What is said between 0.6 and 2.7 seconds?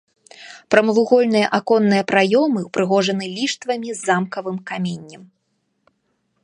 Прамавугольныя аконныя праёмы